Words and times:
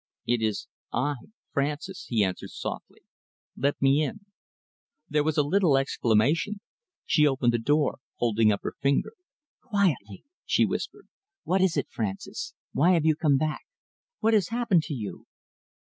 "It 0.25 0.41
is 0.41 0.65
I 0.91 1.13
Francis," 1.53 2.07
he 2.09 2.23
answered 2.23 2.49
softly. 2.49 3.03
"Let 3.55 3.79
me 3.79 4.01
in." 4.01 4.21
There 5.07 5.23
was 5.23 5.37
a 5.37 5.43
little 5.43 5.77
exclamation. 5.77 6.59
She 7.05 7.27
opened 7.27 7.53
the 7.53 7.59
door, 7.59 7.99
holding 8.15 8.51
up 8.51 8.61
her 8.63 8.73
finger. 8.81 9.13
"Quietly," 9.61 10.23
she 10.43 10.65
whispered. 10.65 11.07
"What 11.43 11.61
is 11.61 11.77
it, 11.77 11.85
Francis? 11.91 12.55
Why 12.71 12.93
have 12.93 13.05
you 13.05 13.15
come 13.15 13.37
back? 13.37 13.61
What 14.21 14.33
has 14.33 14.47
happened 14.47 14.81
to 14.85 14.95
you?" 14.95 15.27